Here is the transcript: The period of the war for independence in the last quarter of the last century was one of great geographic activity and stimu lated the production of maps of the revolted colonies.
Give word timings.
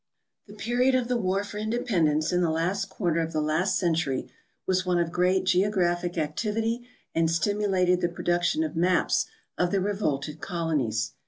The 0.47 0.55
period 0.55 0.95
of 0.95 1.09
the 1.09 1.15
war 1.15 1.43
for 1.43 1.59
independence 1.59 2.33
in 2.33 2.41
the 2.41 2.49
last 2.49 2.89
quarter 2.89 3.21
of 3.21 3.33
the 3.33 3.39
last 3.39 3.77
century 3.77 4.31
was 4.65 4.83
one 4.83 4.97
of 4.97 5.11
great 5.11 5.43
geographic 5.43 6.17
activity 6.17 6.87
and 7.13 7.29
stimu 7.29 7.67
lated 7.67 8.01
the 8.01 8.09
production 8.09 8.63
of 8.63 8.75
maps 8.75 9.27
of 9.59 9.69
the 9.69 9.79
revolted 9.79 10.41
colonies. 10.41 11.11